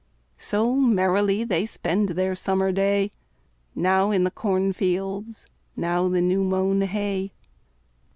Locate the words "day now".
2.71-4.09